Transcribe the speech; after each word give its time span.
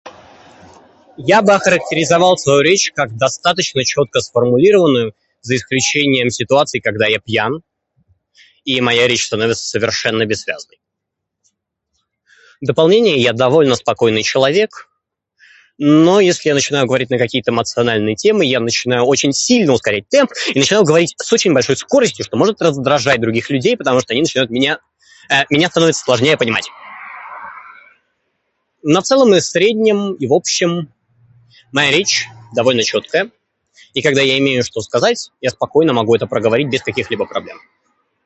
Я 1.17 1.41
бы 1.41 1.53
охарактеризовал 1.53 2.37
свою 2.37 2.61
речь 2.61 2.91
как 2.95 3.15
достаточно 3.15 3.83
чётко 3.83 4.21
сформулированную, 4.21 5.13
за 5.41 5.55
исключением 5.55 6.29
ситуаций, 6.29 6.79
когда 6.81 7.07
я 7.07 7.19
пьян, 7.19 7.61
и 8.63 8.79
моя 8.81 9.07
речь 9.07 9.25
становится 9.25 9.63
совершенно 9.65 10.25
бессвязной. 10.25 10.79
В 12.61 12.65
дополнение 12.65 13.17
я 13.17 13.33
довольно 13.33 13.75
спокойный 13.75 14.21
человек, 14.23 14.87
но 15.79 16.19
если 16.19 16.49
я 16.49 16.53
начинаю 16.55 16.85
говорить 16.85 17.09
на 17.09 17.17
какие-то 17.17 17.49
эмоциональные 17.51 18.15
темы, 18.15 18.45
я 18.45 18.59
начинаю 18.59 19.05
очень 19.05 19.33
сильно 19.33 19.73
ускорять 19.73 20.07
темп, 20.09 20.29
и 20.53 20.59
начинаю 20.59 20.85
говорить 20.85 21.13
с 21.17 21.33
очень 21.33 21.53
большой 21.53 21.75
скоростью, 21.75 22.23
что 22.23 22.37
может 22.37 22.61
раздражать 22.61 23.19
других 23.19 23.49
людей, 23.49 23.75
потому 23.77 23.99
что 24.01 24.13
они 24.13 24.21
начинают 24.21 24.51
меня, 24.51 24.79
[disfluency|э]... 25.29 25.45
меня 25.49 25.69
становится 25.69 26.03
сложнее 26.03 26.37
понимать. 26.37 26.69
Но 28.83 28.99
в 29.01 29.05
целом 29.05 29.33
и 29.33 29.39
в 29.39 29.43
среднем 29.43 30.13
и 30.13 30.27
в 30.27 30.33
общем 30.33 30.93
моя 31.71 31.89
речь 31.89 32.27
довольно 32.53 32.83
чёткая, 32.83 33.31
и 33.95 34.01
когда 34.03 34.21
я 34.21 34.37
имею 34.37 34.63
что 34.63 34.81
сказать, 34.81 35.31
я 35.41 35.49
спокойно 35.49 35.93
могу 35.93 36.15
это 36.15 36.27
проговорить 36.27 36.69
без 36.69 36.81
каких-либо 36.83 37.25
проблем. 37.25 37.57